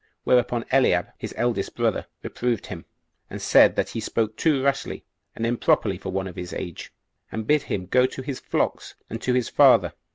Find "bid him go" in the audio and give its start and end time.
7.45-8.07